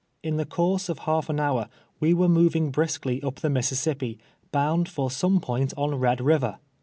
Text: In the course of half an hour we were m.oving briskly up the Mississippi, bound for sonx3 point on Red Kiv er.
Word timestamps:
In 0.23 0.37
the 0.37 0.47
course 0.47 0.89
of 0.89 0.97
half 0.97 1.29
an 1.29 1.39
hour 1.39 1.69
we 1.99 2.11
were 2.15 2.25
m.oving 2.25 2.71
briskly 2.71 3.21
up 3.21 3.35
the 3.35 3.51
Mississippi, 3.51 4.17
bound 4.51 4.89
for 4.89 5.09
sonx3 5.09 5.41
point 5.43 5.73
on 5.77 5.93
Red 5.93 6.17
Kiv 6.21 6.41
er. 6.43 6.57